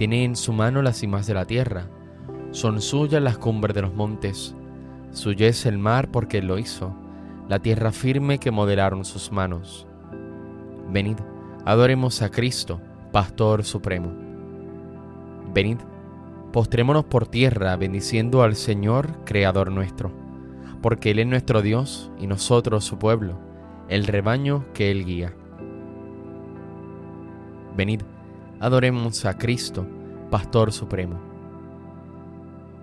[0.00, 1.84] tiene en su mano las cimas de la tierra,
[2.52, 4.54] son suyas las cumbres de los montes,
[5.12, 6.94] suyo es el mar porque él lo hizo,
[7.50, 9.86] la tierra firme que modelaron sus manos.
[10.90, 11.18] Venid,
[11.66, 12.80] adoremos a Cristo,
[13.12, 14.10] Pastor Supremo.
[15.52, 15.76] Venid,
[16.50, 20.10] postrémonos por tierra bendiciendo al Señor, Creador nuestro,
[20.80, 23.38] porque Él es nuestro Dios y nosotros su pueblo,
[23.90, 25.34] el rebaño que Él guía.
[27.76, 28.00] Venid,
[28.60, 29.86] adoremos a Cristo,
[30.30, 31.18] Pastor Supremo.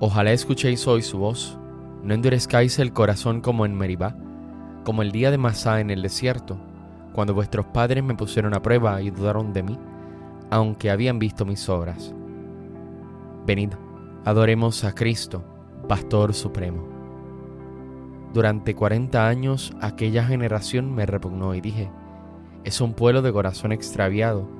[0.00, 1.56] Ojalá escuchéis hoy su voz,
[2.02, 4.16] no endurezcáis el corazón como en Meribá,
[4.84, 6.58] como el día de Masá en el desierto,
[7.12, 9.78] cuando vuestros padres me pusieron a prueba y dudaron de mí,
[10.50, 12.12] aunque habían visto mis obras.
[13.46, 13.70] Venid,
[14.24, 15.44] adoremos a Cristo,
[15.88, 16.88] Pastor Supremo.
[18.34, 21.92] Durante cuarenta años aquella generación me repugnó y dije,
[22.64, 24.59] es un pueblo de corazón extraviado,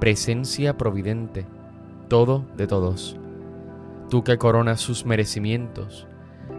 [0.00, 1.46] presencia providente,
[2.08, 3.16] todo de todos.
[4.10, 6.06] Tú que coronas sus merecimientos,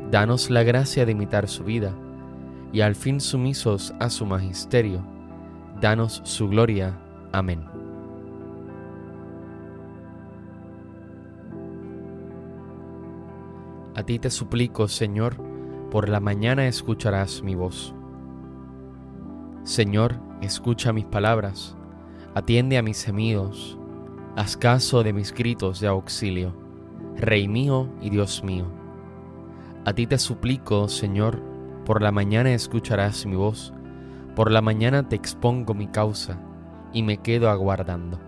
[0.09, 1.93] danos la gracia de imitar su vida,
[2.71, 5.05] y al fin sumisos a su magisterio,
[5.79, 6.97] danos su gloria.
[7.31, 7.65] Amén.
[13.95, 15.37] A ti te suplico, Señor,
[15.89, 17.93] por la mañana escucharás mi voz.
[19.63, 21.74] Señor, escucha mis palabras
[22.35, 23.77] Atiende a mis gemidos,
[24.35, 26.53] haz caso de mis gritos de auxilio,
[27.15, 28.65] Rey mío y Dios mío.
[29.85, 31.41] A ti te suplico, Señor,
[31.85, 33.73] por la mañana escucharás mi voz,
[34.35, 36.37] por la mañana te expongo mi causa
[36.91, 38.19] y me quedo aguardando.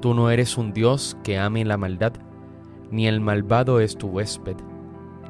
[0.00, 2.14] Tú no eres un Dios que ame la maldad,
[2.90, 4.56] ni el malvado es tu huésped,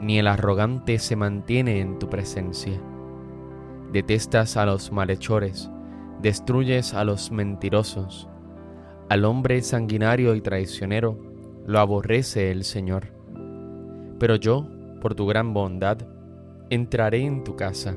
[0.00, 2.80] ni el arrogante se mantiene en tu presencia.
[3.90, 5.72] Detestas a los malhechores,
[6.24, 8.30] destruyes a los mentirosos.
[9.10, 11.18] Al hombre sanguinario y traicionero
[11.66, 13.08] lo aborrece el Señor.
[14.18, 14.66] Pero yo,
[15.02, 15.98] por tu gran bondad,
[16.70, 17.94] entraré en tu casa,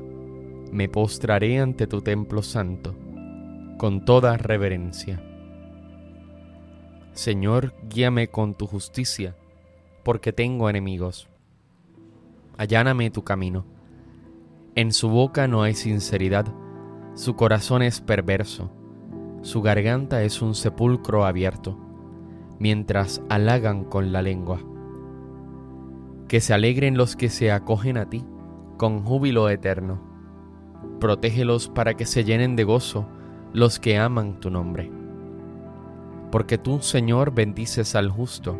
[0.73, 2.97] me postraré ante tu templo santo,
[3.77, 5.23] con toda reverencia.
[7.13, 9.37] Señor, guíame con tu justicia,
[10.03, 11.29] porque tengo enemigos.
[12.57, 13.65] Alláname tu camino.
[14.75, 16.45] En su boca no hay sinceridad
[17.17, 18.69] su corazón es perverso,
[19.41, 21.75] su garganta es un sepulcro abierto,
[22.59, 24.59] mientras halagan con la lengua.
[26.27, 28.23] Que se alegren los que se acogen a ti,
[28.77, 29.99] con júbilo eterno.
[30.99, 33.07] Protégelos para que se llenen de gozo
[33.51, 34.91] los que aman tu nombre.
[36.31, 38.55] Porque tú, Señor, bendices al justo,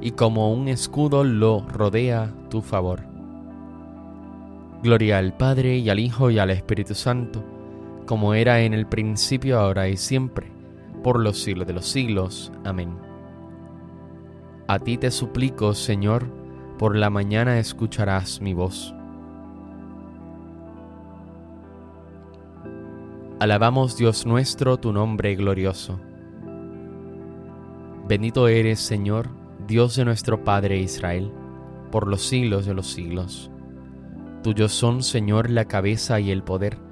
[0.00, 3.04] y como un escudo lo rodea tu favor.
[4.82, 7.44] Gloria al Padre y al Hijo y al Espíritu Santo,
[8.12, 10.52] como era en el principio, ahora y siempre,
[11.02, 12.52] por los siglos de los siglos.
[12.62, 12.94] Amén.
[14.68, 16.26] A ti te suplico, Señor,
[16.78, 18.94] por la mañana escucharás mi voz.
[23.40, 25.98] Alabamos Dios nuestro, tu nombre glorioso.
[28.06, 29.30] Bendito eres, Señor,
[29.66, 31.32] Dios de nuestro Padre Israel,
[31.90, 33.50] por los siglos de los siglos.
[34.42, 36.91] Tuyos son, Señor, la cabeza y el poder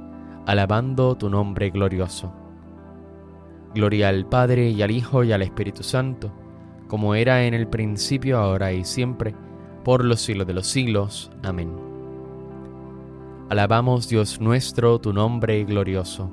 [0.51, 2.29] alabando tu nombre glorioso.
[3.73, 6.29] Gloria al Padre y al Hijo y al Espíritu Santo,
[6.89, 9.33] como era en el principio, ahora y siempre,
[9.85, 11.31] por los siglos de los siglos.
[11.41, 11.73] Amén.
[13.49, 16.29] Alabamos Dios nuestro, tu nombre glorioso.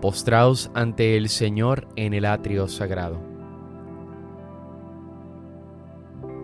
[0.00, 3.18] Postraos ante el Señor en el atrio sagrado.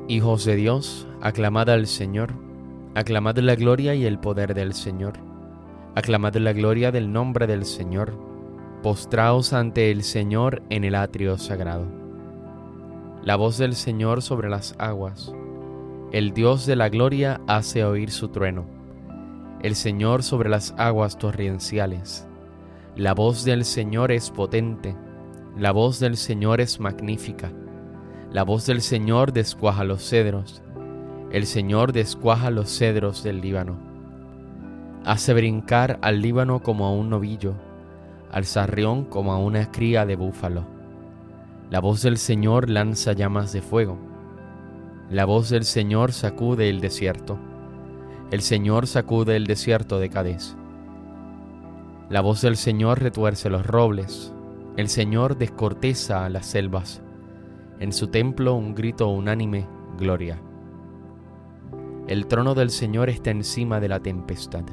[0.09, 2.48] Hijos de Dios, aclamad al Señor,
[2.95, 5.15] aclamad la gloria y el poder del Señor.
[5.95, 8.19] Aclamad la gloria del nombre del Señor,
[8.83, 11.87] postraos ante el Señor en el atrio sagrado.
[13.23, 15.33] La voz del Señor sobre las aguas,
[16.13, 18.65] el Dios de la gloria hace oír su trueno,
[19.63, 22.27] el Señor sobre las aguas torrenciales.
[22.97, 24.97] La voz del Señor es potente,
[25.57, 27.53] la voz del Señor es magnífica,
[28.33, 30.63] la voz del Señor descuaja los cedros,
[31.33, 33.89] el Señor descuaja los cedros del Líbano
[35.09, 37.55] Hace brincar al Líbano como a un novillo,
[38.31, 40.67] al sarrión como a una cría de búfalo.
[41.71, 43.97] La voz del Señor lanza llamas de fuego.
[45.09, 47.39] La voz del Señor sacude el desierto.
[48.31, 50.57] El Señor sacude el desierto de Cádiz.
[52.11, 54.35] La voz del Señor retuerce los robles.
[54.77, 57.01] El Señor descorteza las selvas.
[57.81, 59.67] En su templo un grito unánime,
[59.97, 60.39] gloria.
[62.09, 64.65] El trono del Señor está encima de la tempestad.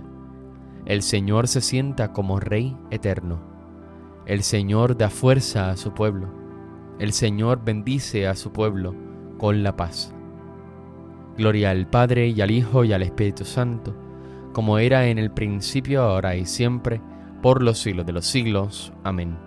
[0.85, 3.41] El Señor se sienta como Rey eterno.
[4.25, 6.29] El Señor da fuerza a su pueblo.
[6.97, 8.95] El Señor bendice a su pueblo
[9.37, 10.15] con la paz.
[11.37, 13.93] Gloria al Padre y al Hijo y al Espíritu Santo,
[14.53, 17.01] como era en el principio, ahora y siempre,
[17.41, 18.93] por los siglos de los siglos.
[19.03, 19.37] Amén.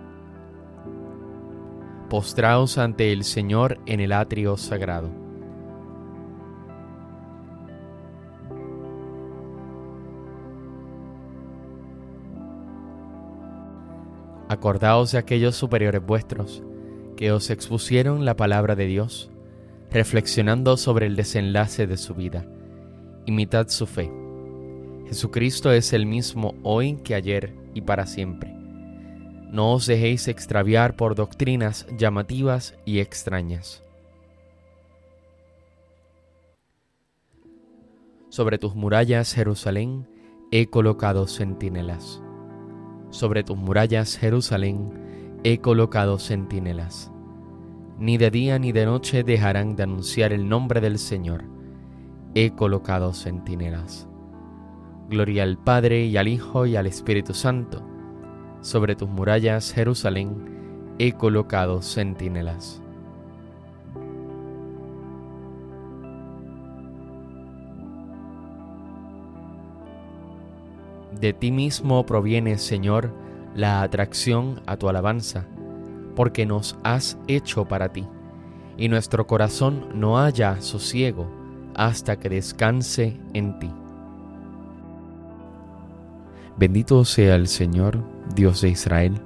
[2.07, 5.18] Postraos ante el Señor en el atrio sagrado.
[14.49, 16.63] Acordaos de aquellos superiores vuestros
[17.15, 19.29] que os expusieron la palabra de Dios,
[19.91, 22.47] reflexionando sobre el desenlace de su vida.
[23.27, 24.11] Imitad su fe.
[25.05, 28.51] Jesucristo es el mismo hoy que ayer y para siempre.
[29.51, 33.83] No os dejéis extraviar por doctrinas llamativas y extrañas.
[38.29, 40.07] Sobre tus murallas, Jerusalén,
[40.51, 42.23] he colocado centinelas
[43.09, 47.11] sobre tus murallas, Jerusalén, he colocado centinelas.
[47.97, 51.43] Ni de día ni de noche dejarán de anunciar el nombre del Señor.
[52.35, 54.07] He colocado centinelas.
[55.09, 57.83] Gloria al Padre y al Hijo y al Espíritu Santo.
[58.61, 62.81] Sobre tus murallas, Jerusalén, he colocado centinelas.
[71.19, 73.13] De ti mismo proviene, Señor,
[73.53, 75.45] la atracción a tu alabanza,
[76.15, 78.07] porque nos has hecho para ti,
[78.77, 81.29] y nuestro corazón no haya sosiego
[81.75, 83.69] hasta que descanse en ti.
[86.57, 88.01] Bendito sea el Señor,
[88.33, 89.19] Dios de Israel,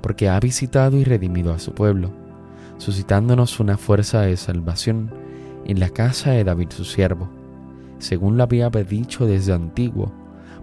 [0.00, 2.10] porque ha visitado y redimido a su pueblo,
[2.78, 5.10] suscitándonos una fuerza de salvación
[5.66, 7.28] en la casa de David su siervo,
[7.98, 10.12] según lo había dicho desde antiguo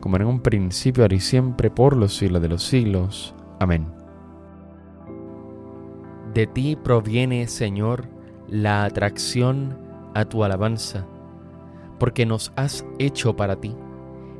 [0.00, 3.34] como en un principio, ahora y siempre, por los siglos de los siglos.
[3.60, 3.86] Amén.
[6.34, 8.06] De ti proviene, Señor,
[8.48, 9.78] la atracción
[10.14, 11.06] a tu alabanza,
[11.98, 13.74] porque nos has hecho para ti,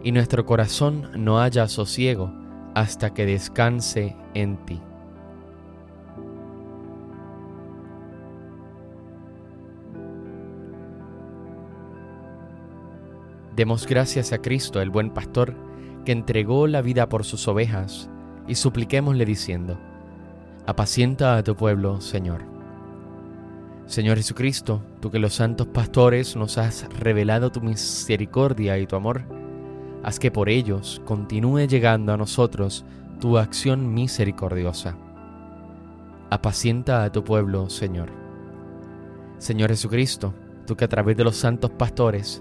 [0.03, 2.33] y nuestro corazón no haya sosiego
[2.75, 4.81] hasta que descanse en ti.
[13.59, 15.53] Demos gracias a Cristo, el buen pastor,
[16.05, 18.09] que entregó la vida por sus ovejas,
[18.47, 19.81] y supliquémosle diciendo,
[20.65, 22.43] Apacienta a tu pueblo, Señor.
[23.87, 29.25] Señor Jesucristo, tú que los santos pastores nos has revelado tu misericordia y tu amor,
[30.05, 32.85] haz que por ellos continúe llegando a nosotros
[33.19, 34.97] tu acción misericordiosa.
[36.31, 38.11] Apacienta a tu pueblo, Señor.
[39.39, 40.33] Señor Jesucristo,
[40.65, 42.41] tú que a través de los santos pastores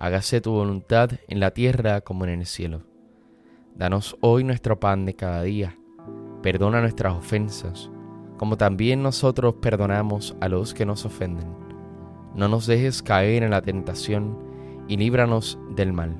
[0.00, 2.82] Hágase tu voluntad en la tierra como en el cielo.
[3.76, 5.76] Danos hoy nuestro pan de cada día
[6.42, 7.90] Perdona nuestras ofensas,
[8.38, 11.54] como también nosotros perdonamos a los que nos ofenden.
[12.34, 14.38] No nos dejes caer en la tentación
[14.88, 16.16] y líbranos del mal.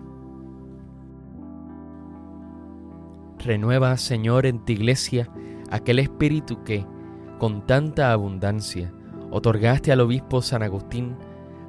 [3.39, 5.31] Renueva, Señor, en tu iglesia
[5.71, 6.85] aquel espíritu que,
[7.39, 8.93] con tanta abundancia,
[9.31, 11.17] otorgaste al obispo San Agustín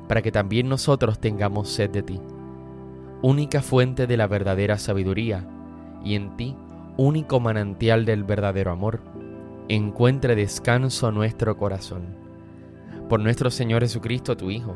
[0.08, 2.20] para que también nosotros tengamos sed de ti,
[3.22, 5.48] única fuente de la verdadera sabiduría,
[6.04, 6.56] y en ti
[6.98, 9.02] único manantial del verdadero amor,
[9.70, 12.16] encuentre descanso nuestro corazón.
[13.10, 14.76] Por nuestro Señor Jesucristo, tu Hijo,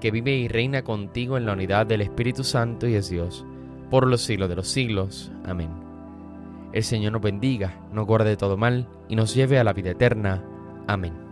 [0.00, 3.44] que vive y reina contigo en la unidad del Espíritu Santo y es Dios,
[3.90, 5.32] por los siglos de los siglos.
[5.44, 5.70] Amén.
[6.72, 9.90] El Señor nos bendiga, nos guarde de todo mal y nos lleve a la vida
[9.90, 10.42] eterna.
[10.86, 11.25] Amén.